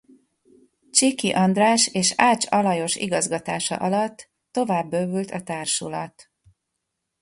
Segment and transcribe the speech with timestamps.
[0.91, 6.31] Csíky András és Ács Alajos igazgatása alatt tovább bővült a társulat.